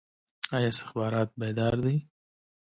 آیا 0.55 0.67
استخبارات 0.73 1.29
بیدار 1.39 1.75
دي؟ 1.83 1.95